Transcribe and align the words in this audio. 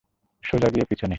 সোজা 0.43 0.67
গিয়ে 0.67 0.85
পিছনে। 0.85 1.09